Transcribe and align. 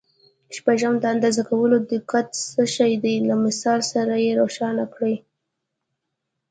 شپږم: 0.55 0.93
د 0.99 1.05
اندازه 1.13 1.43
کولو 1.49 1.77
دقت 1.91 2.27
څه 2.53 2.63
شی 2.75 2.91
دی؟ 3.03 3.15
له 3.29 3.35
مثال 3.45 3.79
سره 3.93 4.13
یې 4.25 4.31
روښانه 4.41 4.85
کړئ. 4.93 5.15